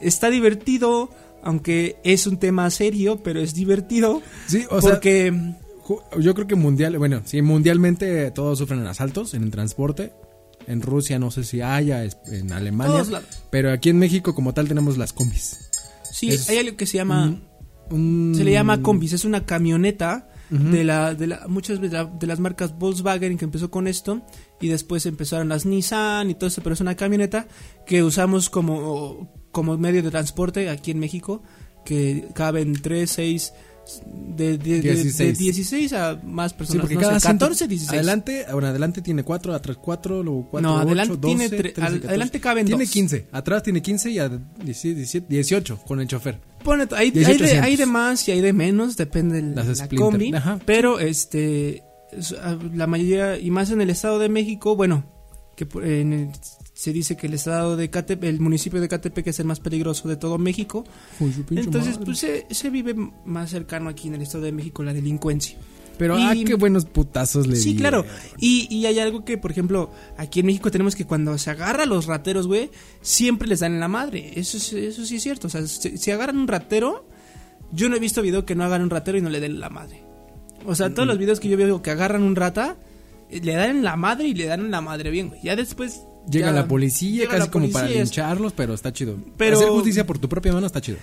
[0.00, 1.08] Está divertido,
[1.42, 4.22] aunque es un tema serio, pero es divertido.
[4.46, 5.32] Sí, o sea, porque
[5.84, 10.12] Ju- Yo creo que mundial, bueno, sí, mundialmente todos sufren asaltos en el transporte.
[10.66, 12.94] En Rusia no sé si haya, en Alemania.
[12.94, 13.28] Todos lados.
[13.50, 15.70] Pero aquí en México como tal tenemos las combis.
[16.10, 17.38] sí, es hay algo que se llama
[17.90, 22.04] Un- se le llama combis, es una camioneta de la de la muchas de, la-
[22.04, 24.22] de las marcas Volkswagen que empezó con esto
[24.60, 27.46] y después empezaron las Nissan y todo eso, pero es una camioneta
[27.86, 31.42] que usamos como como medio de transporte aquí en México
[31.84, 33.52] que caben 3, 6
[34.36, 35.38] de, de, de- de 16.
[35.38, 37.92] 16 a más Sí, personas, porque no cada sé, 14, 16.
[37.98, 41.72] Adelante, bueno, adelante tiene 4, atrás 4, luego 4, No, 8, adelante 12, tiene tre-
[41.72, 42.08] 13, al- 14.
[42.08, 42.92] adelante caben Tiene dos.
[42.92, 46.40] 15, atrás tiene 15 y a 17, 17, 18 con el chofer.
[46.64, 49.66] Pone- hay, hay 18 de, hay de más y hay de menos, depende de Las
[49.68, 50.34] la Splinter, combi.
[50.34, 50.58] ajá.
[50.66, 52.34] Pero este es-
[52.74, 55.04] la mayoría, y más en el estado de México, bueno,
[55.56, 56.30] que en el-
[56.78, 60.08] se dice que el estado de Catepec, el municipio de Catepec es el más peligroso
[60.08, 60.84] de todo México.
[61.64, 65.56] Entonces, pues se, se vive más cercano aquí en el estado de México la delincuencia.
[65.96, 68.04] Pero, y- ah, qué buenos putazos le Sí, claro.
[68.38, 71.84] Y, y hay algo que, por ejemplo, aquí en México tenemos que cuando se agarra
[71.84, 74.32] a los rateros, güey, siempre les dan en la madre.
[74.38, 75.46] Eso, es- eso sí es cierto.
[75.46, 77.08] O sea, si, si agarran un ratero,
[77.72, 79.60] yo no he visto video que no hagan un ratero y no le den en
[79.60, 80.02] la madre.
[80.66, 82.76] O sea, todos los videos que yo veo que agarran un rata,
[83.30, 85.40] eh, le dan en la madre y le dan en la madre bien, güey.
[85.42, 86.02] Ya después...
[86.30, 89.16] Llega ya- la policía, llega casi la como para lincharlos, pero está chido.
[89.36, 90.98] Pero- Hacer justicia por tu propia mano está chido.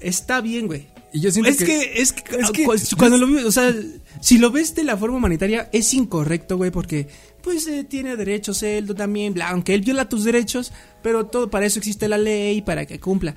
[0.00, 0.86] Está bien, güey.
[1.12, 3.52] Y yo siento Es que, que, es que, es que- cu- cuando lo vives, o
[3.52, 3.72] sea,
[4.20, 7.06] si lo ves de la forma humanitaria, es incorrecto, güey, porque,
[7.42, 10.72] pues, eh, tiene derechos él, tú también, bla, aunque él viola tus derechos,
[11.02, 13.34] pero todo, para eso existe la ley, para que cumpla.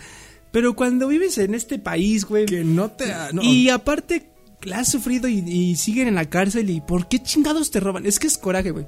[0.52, 3.06] Pero cuando vives en este país, güey, que no te...
[3.34, 4.30] no, y aparte,
[4.64, 8.06] la has sufrido y, y siguen en la cárcel y ¿por qué chingados te roban?
[8.08, 8.88] Es que es coraje, güey.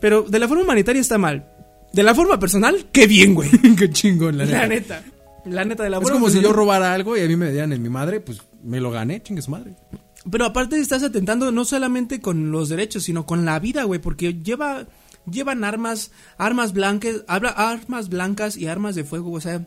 [0.00, 1.48] Pero de la forma humanitaria está mal.
[1.96, 3.50] De la forma personal, qué bien, güey.
[3.78, 4.58] Qué chingón, la neta.
[4.58, 5.04] La neta.
[5.46, 7.72] La neta de la Es como si yo robara algo y a mí me dieran
[7.72, 9.74] en mi madre, pues me lo gané, chingue su madre.
[10.30, 14.34] Pero aparte estás atentando no solamente con los derechos, sino con la vida, güey, porque
[14.42, 14.86] lleva
[15.30, 19.66] llevan armas, armas blancas, habla- armas blancas y armas de fuego, o sea,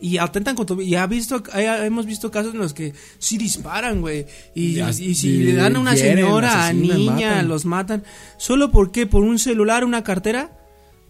[0.00, 3.36] y atentan con tu y ha visto ha- hemos visto casos en los que sí
[3.36, 4.80] disparan, güey, y,
[5.14, 7.48] si le dan a una señora, a niña, matan.
[7.48, 8.04] los matan,
[8.38, 10.52] solo porque por un celular, una cartera,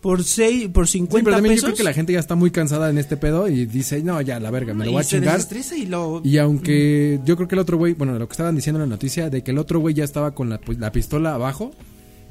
[0.01, 1.63] por seis, por Sí, 50 pero también pesos.
[1.63, 4.21] yo creo que la gente ya está muy cansada en este pedo y dice, no,
[4.21, 5.41] ya, la verga, me lo y voy a chingar.
[5.89, 8.89] lo Y aunque yo creo que el otro güey, bueno, lo que estaban diciendo en
[8.89, 11.73] la noticia, de que el otro güey ya estaba con la, pues, la pistola abajo,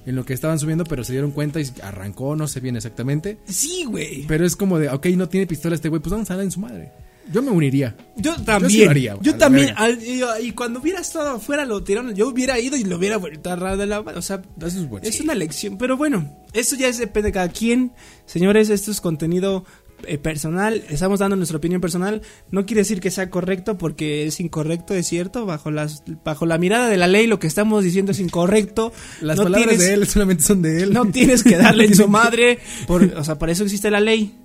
[0.06, 3.38] en lo que estaban subiendo, pero se dieron cuenta y arrancó, no sé bien exactamente.
[3.46, 4.26] Sí, güey.
[4.28, 6.52] Pero es como de, ok, no tiene pistola este güey, pues vamos a darle en
[6.52, 6.92] su madre.
[7.32, 7.96] Yo me uniría.
[8.18, 8.86] Yo sí también.
[8.86, 9.74] lo haría, yo la también.
[9.76, 12.14] al- y, y cuando hubiera estado afuera lo tiraron.
[12.16, 14.18] Yo hubiera ido y lo hubiera vuelto a de la mano.
[14.20, 15.08] O sea, Eso es bueno.
[15.08, 15.78] es una lección.
[15.78, 17.94] Pero bueno, eso ya es, depende de cada quien.
[18.26, 19.64] Señores, esto es contenido
[20.08, 20.84] eh, personal.
[20.90, 22.22] Estamos dando nuestra opinión personal.
[22.52, 25.46] No quiere decir que sea correcto porque es incorrecto, es cierto.
[25.46, 28.92] Bajo, las, bajo la mirada de la ley, lo que estamos diciendo es incorrecto.
[29.22, 30.94] Las No palabras tienes- de él solamente son de él.
[30.94, 32.58] no tienes que darle en su madre.
[32.88, 34.36] Por, o sea, para eso existe la ley.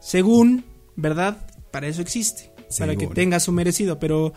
[0.00, 1.38] Según, ¿verdad?
[1.70, 2.52] Para eso existe.
[2.78, 3.98] Para que tenga su merecido.
[3.98, 4.32] Pero,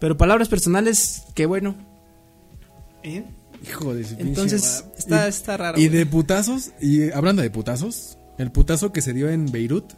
[0.00, 1.74] pero palabras personales, qué bueno.
[3.02, 3.24] ¿Eh?
[3.62, 5.78] Hijo de su pinche Entonces, está, Y- está raro.
[5.78, 5.98] Y güey.
[5.98, 9.92] de putazos, y hablando de putazos, el putazo que se dio en Beirut,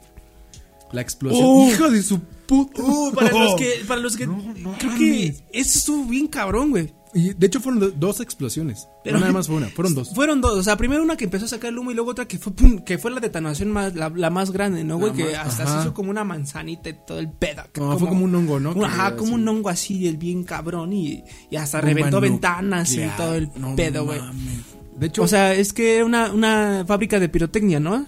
[0.92, 1.44] la explosión.
[1.46, 1.68] Uh.
[1.70, 2.80] Hijo de su puta.
[2.82, 4.98] Uh, para los que, para los que No, no creo mames.
[4.98, 6.92] que eso estuvo bien cabrón, güey.
[7.14, 8.88] Y de hecho fueron do- dos explosiones.
[9.04, 10.14] Pero- no nada más fue una, fueron dos.
[10.14, 12.26] Fueron dos, o sea, primero una que empezó a sacar el humo y luego otra
[12.26, 15.12] que fue pum, que fue la detonación más la, la más grande, ¿no, güey?
[15.12, 15.74] Que hasta ajá.
[15.76, 17.62] se hizo como una manzanita y todo el pedo.
[17.72, 18.84] que No, fue como un hongo, ¿no?
[18.84, 22.32] ajá, Que como un hongo así, el bien cabrón y, y hasta Bomba reventó nuclear.
[22.32, 24.20] ventanas y todo el No pedo, güey.
[24.98, 28.06] De hecho, O sea, es que era una, una fábrica de pirotecnia, ¿no?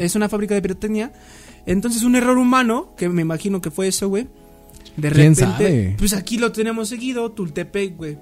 [0.00, 1.12] Es una fábrica de pirotecnia.
[1.66, 4.28] Entonces, un error humano, que me imagino que fue eso, güey.
[4.96, 5.94] De ¿Quién repente, sabe?
[5.98, 8.18] pues aquí lo tenemos seguido, Tultepec, güey.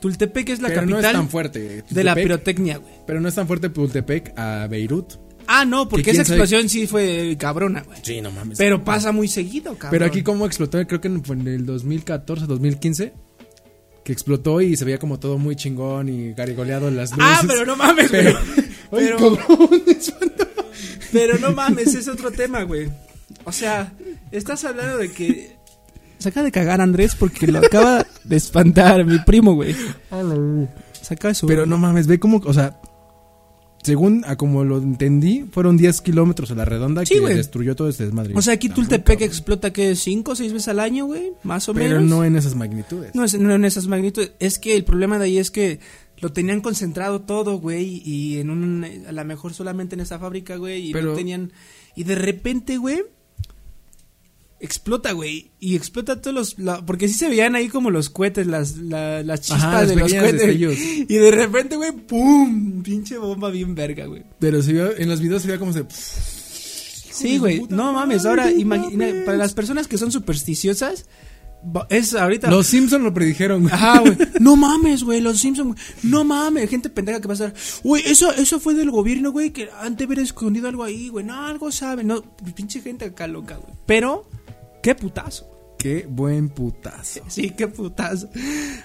[0.00, 1.84] Tultepec es la pero no es capital tan fuerte.
[1.88, 2.92] de la pirotecnia, güey.
[3.06, 5.14] Pero no es tan fuerte Tultepec a Beirut.
[5.46, 7.98] Ah, no, porque Que esa sabe- explosión sí fue cabrona, güey.
[8.02, 8.56] Sí, no mames.
[8.58, 9.90] Pero pasa muy seguido, cabrón.
[9.90, 13.12] Pero aquí como explotó, creo que en- el 2014, 2015,
[14.04, 17.26] que explotó y se veía como todo muy chingón y garigoleado en las luces.
[17.26, 18.22] Ah, pero no mames, güey.
[18.90, 19.38] Pero- Pero,
[21.12, 22.88] pero no mames, es otro tema, güey.
[23.44, 23.92] O sea,
[24.32, 25.56] estás hablando de que...
[26.20, 29.74] Se acaba de cagar Andrés porque lo acaba de espantar mi primo, güey.
[31.02, 31.56] Se acaba de subir.
[31.56, 32.80] Pero no mames, ve como, o sea,
[33.82, 37.88] según a como lo entendí, fueron 10 kilómetros a la redonda Sí, que destruyó todo
[37.88, 38.34] este desmadre.
[38.36, 41.74] O sea, aquí Tultepec explota que cinco o seis veces al año, güey, más o
[41.74, 42.10] Pero menos.
[42.10, 43.14] no en esas magnitudes.
[43.14, 44.32] No, es, no en esas magnitudes.
[44.38, 45.80] Es que el problema de ahí es que
[46.18, 50.56] lo tenían concentrado todo, güey, y en un, a lo mejor solamente en esa fábrica,
[50.56, 51.50] güey, y Pero- no tenían,
[51.96, 53.02] y de repente, güey,
[54.60, 58.46] explota, güey, y explota todos los, la- porque sí se veían ahí como los cohetes,
[58.46, 60.74] las, la- las chispas Ajá, de los cohetes, destellos.
[60.78, 64.22] y de repente, güey, pum, pinche bomba bien verga, güey.
[64.38, 65.84] Pero se vio, en los videos se veía como se...
[67.12, 71.06] Sí, güey, no mames, ahora, imagina, para las personas que son supersticiosas,
[71.90, 72.50] es ahorita...
[72.50, 73.74] Los Simpsons lo predijeron, güey.
[73.74, 74.16] Ajá, güey.
[74.40, 75.78] No mames, güey, los Simpsons.
[76.02, 77.54] No mames, gente pendeja que va a estar.
[77.84, 81.22] Güey, eso, eso fue del gobierno, güey, que han de haber escondido algo ahí, güey.
[81.26, 82.06] No, algo saben.
[82.06, 82.22] No,
[82.54, 83.74] pinche gente acá loca, güey.
[83.84, 84.26] Pero,
[84.82, 85.46] qué putazo.
[85.78, 87.20] Qué buen putazo.
[87.28, 88.28] Sí, qué putazo.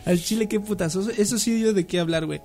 [0.05, 1.09] Al chile, qué putazo.
[1.09, 2.41] Eso sí dio de qué hablar, güey.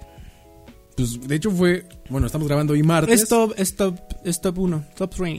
[0.96, 3.22] Pues, de hecho fue, bueno, estamos grabando hoy martes.
[3.22, 5.38] Es top, es top, es top 1, top training.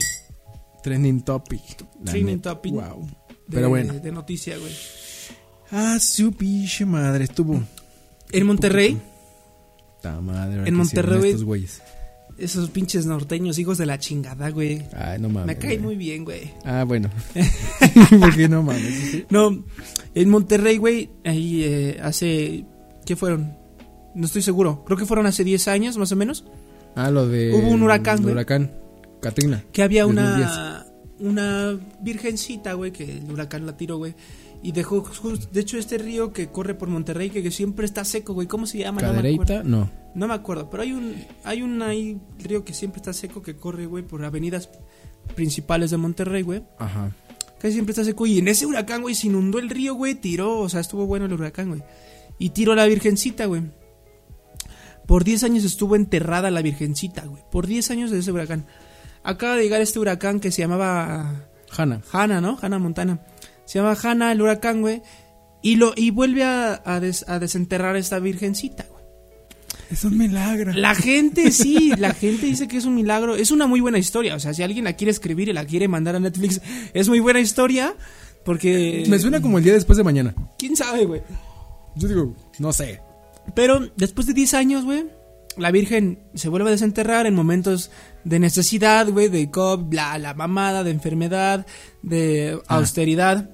[0.82, 1.60] Trending topic.
[2.04, 2.54] La Trending neta.
[2.54, 2.72] topic.
[2.72, 3.06] Wow.
[3.06, 3.14] De,
[3.50, 3.94] Pero bueno.
[3.94, 4.72] De noticia, güey.
[5.70, 7.62] Ah, su pinche madre, estuvo.
[8.30, 9.00] En Monterrey,
[10.00, 11.80] Ta madre, En Monterrey, estos güeyes.
[12.38, 14.82] Esos pinches norteños, hijos de la chingada, güey.
[14.96, 15.46] Ay, no mames.
[15.46, 16.50] Me cae muy bien, güey.
[16.64, 17.10] Ah, bueno.
[18.20, 19.24] Porque no mames.
[19.30, 19.64] No,
[20.14, 22.64] en Monterrey, güey, ahí eh, hace...
[23.04, 23.56] ¿Qué fueron?
[24.14, 24.84] No estoy seguro.
[24.84, 26.44] Creo que fueron hace 10 años, más o menos.
[26.94, 27.52] Ah, lo de.
[27.52, 28.32] Hubo un huracán, güey.
[28.32, 28.72] Huracán.
[29.20, 29.64] Katrina.
[29.72, 30.46] Que había 2010.
[30.46, 30.86] una...
[31.18, 34.16] Una virgencita, güey, que el huracán la tiró, güey.
[34.62, 35.04] Y dejó...
[35.52, 38.46] De hecho, este río que corre por Monterrey, que, que siempre está seco, güey.
[38.46, 39.00] ¿Cómo se llama?
[39.00, 39.22] No acuerdo.
[39.22, 39.90] Cadereita, no.
[40.14, 41.16] No me acuerdo, pero hay un...
[41.44, 44.68] Hay un ahí río que siempre está seco, que corre, güey, por avenidas
[45.34, 46.62] principales de Monterrey, güey.
[46.78, 47.10] Ajá.
[47.58, 48.26] Casi siempre está seco.
[48.26, 50.14] Y en ese huracán, güey, se inundó el río, güey.
[50.14, 51.82] Tiró, o sea, estuvo bueno el huracán, güey.
[52.38, 53.62] Y tiró la virgencita, güey.
[55.06, 57.42] Por 10 años estuvo enterrada la virgencita, güey.
[57.50, 58.66] Por 10 años de ese huracán.
[59.22, 61.46] Acaba de llegar este huracán que se llamaba
[61.76, 62.02] Hanna.
[62.12, 62.58] Hanna, ¿no?
[62.60, 63.20] Hanna Montana.
[63.64, 65.02] Se llama Hanna el huracán, güey.
[65.62, 69.02] Y, lo, y vuelve a, a des- a desenterrar a esta virgencita, güey.
[69.90, 70.72] Es un milagro.
[70.72, 73.36] La gente sí, la gente dice que es un milagro.
[73.36, 74.34] Es una muy buena historia.
[74.34, 76.60] O sea, si alguien la quiere escribir y la quiere mandar a Netflix,
[76.94, 77.94] es muy buena historia.
[78.44, 79.04] Porque.
[79.08, 80.34] Me suena como el día después de mañana.
[80.58, 81.22] ¿Quién sabe, güey?
[81.94, 83.00] Yo digo, no sé.
[83.54, 85.04] Pero después de 10 años, güey,
[85.58, 87.90] la Virgen se vuelve a desenterrar en momentos
[88.24, 91.66] de necesidad, güey, de COVID, la, la mamada, de enfermedad,
[92.02, 92.76] de Ah.
[92.76, 93.50] austeridad.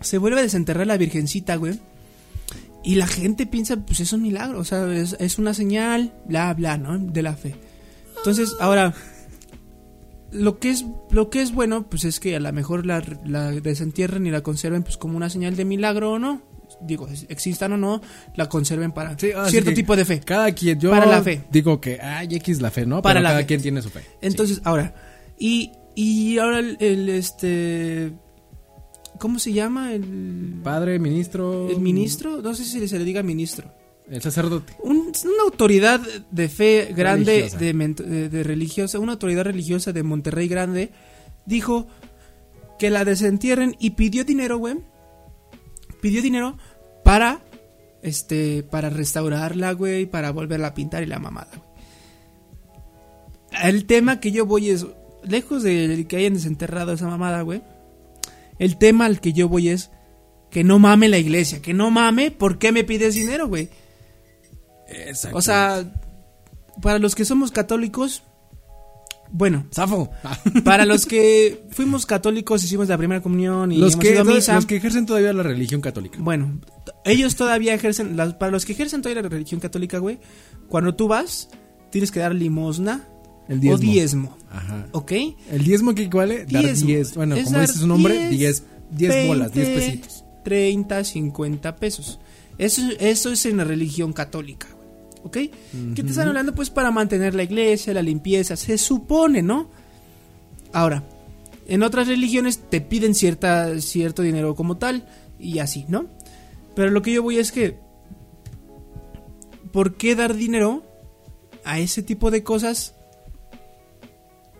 [0.00, 1.78] Se vuelve a desenterrar la Virgencita, güey.
[2.84, 6.52] Y la gente piensa, pues es un milagro, o sea, es, es una señal, bla,
[6.54, 6.98] bla, ¿no?
[6.98, 7.54] De la fe.
[8.16, 8.92] Entonces, ahora,
[10.32, 13.52] lo que es, lo que es bueno, pues es que a lo mejor la, la
[13.52, 16.42] desentierren y la conserven, pues como una señal de milagro o no.
[16.84, 18.00] Digo, existan o no,
[18.36, 20.20] la conserven para Sí, ah, cierto tipo de fe.
[20.20, 21.44] Cada quien, yo Para la fe.
[21.50, 23.02] digo que, ay, X la fe, ¿no?
[23.02, 23.46] Para Pero la cada fe.
[23.46, 24.00] quien tiene su fe.
[24.20, 24.94] Entonces, ahora,
[25.38, 28.12] y, y ahora el, el, este,
[29.18, 29.92] ¿cómo se llama?
[29.92, 31.68] El, Padre, ministro.
[31.70, 33.72] el ministro, no sé si se le diga ministro.
[34.10, 34.74] El sacerdote.
[34.82, 37.58] Un- una autoridad de fe grande, Religiosa.
[37.58, 37.72] de,
[38.10, 40.90] de- de religiosa, una autoridad religiosa de Monterrey grande,
[41.46, 41.86] dijo
[42.78, 44.74] que la desentierren y pidió dinero, güey.
[46.00, 46.58] Pidió dinero
[47.12, 47.42] para,
[48.00, 51.70] este, para restaurarla, güey, para volverla a pintar y la mamada, güey.
[53.62, 54.86] El tema que yo voy es,
[55.22, 57.62] lejos de que hayan desenterrado esa mamada, güey.
[58.58, 59.90] El tema al que yo voy es
[60.50, 63.68] que no mame la iglesia, que no mame, ¿por qué me pides dinero, güey?
[64.88, 65.36] Exacto.
[65.36, 65.84] O sea,
[66.80, 68.22] para los que somos católicos,
[69.32, 70.10] bueno, Zafo.
[70.64, 74.24] para los que fuimos católicos, hicimos la primera comunión y los, hemos que, ido a
[74.24, 74.54] misa.
[74.54, 76.18] los que ejercen todavía la religión católica.
[76.20, 76.60] Bueno,
[77.04, 80.18] ellos todavía ejercen, para los que ejercen todavía la religión católica, güey,
[80.68, 81.48] cuando tú vas,
[81.90, 83.08] tienes que dar limosna
[83.48, 83.78] El o diezmo.
[83.92, 84.86] diezmo, Ajá.
[84.92, 85.12] ¿ok?
[85.50, 86.44] ¿El diezmo que equivale?
[86.46, 86.86] Dar Diezmo.
[86.88, 87.14] 10.
[87.14, 90.24] Bueno, Es como dice su nombre, 10, 10 10 bolas, 10 20, pesitos.
[90.44, 92.18] 30, 50 pesos.
[92.58, 94.81] Eso, eso es en la religión católica, güey.
[95.24, 95.32] ¿Ok?
[95.94, 96.54] ¿Qué te están hablando?
[96.54, 99.70] Pues para mantener la iglesia, la limpieza, se supone, ¿no?
[100.72, 101.04] Ahora,
[101.66, 105.06] en otras religiones te piden cierta, cierto dinero como tal
[105.38, 106.06] y así, ¿no?
[106.74, 107.78] Pero lo que yo voy es que,
[109.72, 110.82] ¿por qué dar dinero
[111.64, 112.94] a ese tipo de cosas?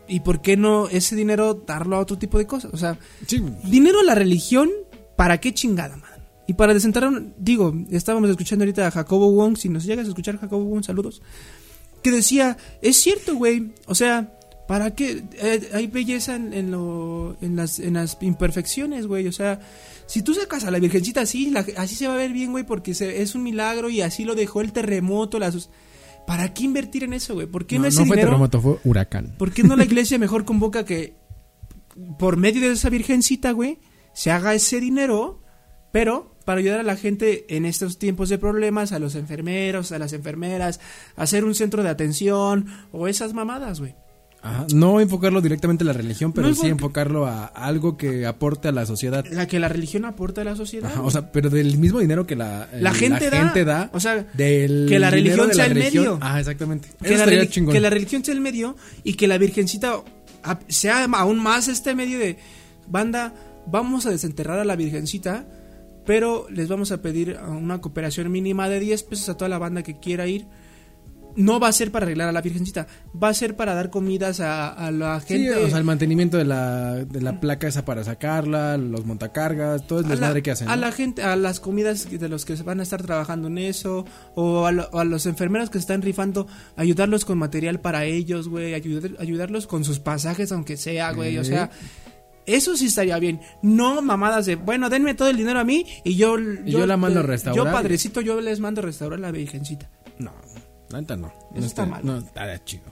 [0.09, 2.73] ¿Y por qué no ese dinero darlo a otro tipo de cosas?
[2.75, 3.43] O sea, Sí.
[3.65, 4.71] Dinero a la religión,
[5.17, 6.12] ¿para qué chingada, man?
[6.47, 10.39] Y para desenterrar, digo, estábamos escuchando ahorita a Jacobo Wong, si nos llegas a escuchar
[10.39, 11.23] Jacobo Wong, saludos,
[12.03, 15.23] que decía, es cierto, güey, o sea, ¿para qué?
[15.35, 19.61] Eh, hay belleza en, en lo, en, las, en las imperfecciones, güey, o sea,
[20.07, 22.65] si tú sacas a la virgencita así, la- así se va a ver bien, güey,
[22.65, 25.71] porque se- es un milagro y así lo dejó el terremoto, las...
[26.27, 27.49] ¿Para qué invertir en eso, güey?
[27.49, 28.31] ¿Por qué no, No, ese no fue dinero?
[28.31, 29.35] terremoto, fue huracán.
[29.39, 31.15] ¿Por qué no la iglesia mejor convoca que
[32.19, 33.79] por medio de esa virgencita, güey,
[34.15, 35.41] se haga ese dinero,
[35.93, 39.99] pero para ayudar a la gente en estos tiempos de problemas, a los enfermeros, a
[39.99, 40.81] las enfermeras,
[41.17, 43.95] hacer un centro de atención o esas mamadas, güey.
[44.45, 44.67] Ajá.
[44.75, 48.67] No enfocarlo directamente a la religión, pero No sí enfoca- enfocarlo a algo que aporte
[48.67, 49.25] a la sociedad.
[49.31, 50.91] La que la religión aporta a la sociedad.
[50.91, 53.31] Ajá, o sea, pero del mismo dinero que la, La el- gente
[53.65, 56.05] da, o sea, del que la religión de sea el religión.
[56.05, 56.19] medio.
[56.21, 56.89] Ajá, exactamente.
[57.01, 57.73] que, Eso la chingón.
[57.73, 60.03] que la religión sea el medio y que la virgencita
[60.67, 62.37] sea aún más este medio de
[62.89, 63.33] banda,
[63.69, 65.47] vamos a desenterrar a la virgencita,
[66.05, 69.83] pero les vamos a pedir una cooperación mínima de 10 pesos a toda la banda
[69.83, 70.47] que quiera ir.
[71.35, 72.87] No va a ser para arreglar a la virgencita,
[73.21, 75.57] va a ser para dar comidas a, a la Sí, gente.
[75.65, 80.03] o sea, el mantenimiento de la, de la placa esa para sacarla, los montacargas, todo
[80.03, 80.69] la, desmadre que hacen.
[80.69, 84.05] a la gente, a las comidas de los que van a estar trabajando en eso,
[84.35, 88.49] o a, lo- o a los enfermeros que están rifando, ayudarlos con material para ellos,
[88.49, 91.53] güey, ayudar, ayudarlos con sus pasajes, aunque sea, güey, o Sí.
[91.53, 91.71] sea,
[92.47, 93.41] eso sí estaría bien.
[93.63, 97.21] No mamadas de, bueno, denme todo el dinero a mí y yo, yo la mando
[97.21, 97.65] a restaurar.
[97.67, 99.91] Yo, padrecito, yo les mando a restaurar la virgencita.
[100.19, 100.33] No,
[100.91, 101.29] la neta no.
[101.53, 102.01] Eso no está mal.
[102.05, 102.85] No, está chido.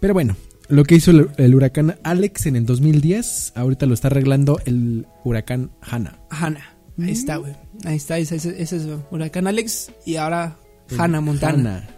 [0.00, 0.36] Pero bueno,
[0.68, 5.06] lo que hizo el, el huracán Alex en el 2010, ahorita lo está arreglando el
[5.24, 6.18] huracán Hanna.
[6.30, 7.04] Hanna, Mm.
[7.04, 7.52] ahí está, güey.
[7.84, 10.56] Ahí está, ese, ese, ese es Huracán Alex y ahora
[10.96, 11.58] Hanna Montana.
[11.78, 11.88] Hanna.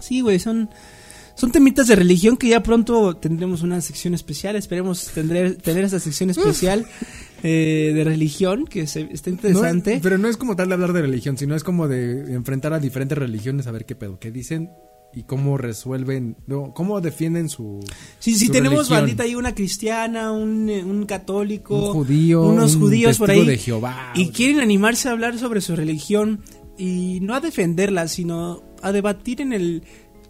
[0.00, 0.68] Sí, güey, son,
[1.36, 4.56] son temitas de religión que ya pronto tendremos una sección especial.
[4.56, 6.86] Esperemos tendré- tener esa sección especial
[7.42, 9.96] eh, de religión que se, está interesante.
[9.96, 12.72] No, pero no es como tal de hablar de religión, sino es como de enfrentar
[12.72, 14.70] a diferentes religiones a ver qué pedo, qué dicen
[15.16, 17.78] y cómo resuelven, no, cómo defienden su
[18.18, 19.00] sí, sí, su tenemos religión.
[19.00, 23.46] bandita ahí, una cristiana, un, eh, un católico, un judío, unos un judíos por ahí.
[23.46, 24.12] de Jehová.
[24.16, 26.40] y quieren animarse a hablar sobre su religión
[26.78, 29.84] y no a defenderla, sino a debatir en el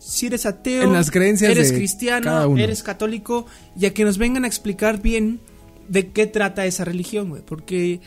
[0.06, 3.46] si eres ateo, En las creencias eres cristiano, cada eres católico,
[3.78, 5.40] y a que nos vengan a explicar bien
[5.88, 8.00] de qué trata esa religión, güey, porque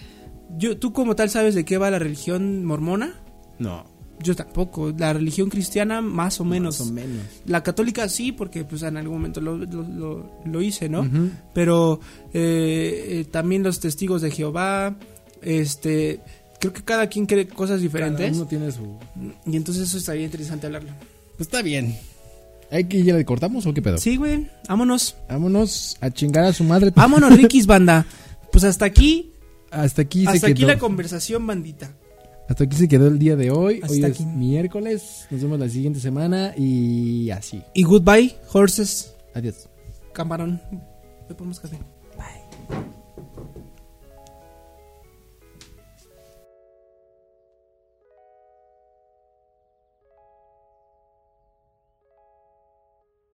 [0.58, 3.20] yo, ¿tú como tal sabes de qué va la religión mormona?
[3.60, 3.86] No.
[4.24, 4.92] Yo tampoco.
[4.98, 6.80] La religión cristiana más o menos.
[6.80, 7.24] Más o menos.
[7.46, 11.08] La católica sí, porque pues en algún momento lo, lo, lo- lo hice, ¿no?
[11.54, 12.00] Pero
[12.34, 14.96] eh, eh, también los testigos de Jehová,
[15.44, 16.20] este,
[16.60, 18.36] creo que cada quien cree cosas Cada diferentes.
[18.36, 18.98] uno tiene su.
[19.46, 20.90] Y entonces eso estaría interesante hablarlo.
[21.38, 21.98] Pues está bien.
[22.70, 23.98] ¿Hay que ya le cortamos o qué pedo?
[23.98, 25.16] Sí, güey, vámonos.
[25.30, 26.92] Vámonos a chingar a su madre.
[26.94, 28.06] Vámonos, Rikis Banda.
[28.52, 29.32] Pues hasta aquí,
[29.72, 31.92] Hasta aquí se hasta aquí la conversación, bandita.
[32.50, 33.82] Hasta aquí se quedó el día de hoy.
[33.82, 34.24] Hasta hoy aquí.
[34.24, 35.28] es miércoles.
[35.30, 37.62] Nos vemos la siguiente semana y así.
[37.74, 39.70] Y goodbye, horses, Adiós.
[40.14, 40.62] camarón.
[41.30, 41.78] Le ponemos café.
[42.18, 42.97] Bye.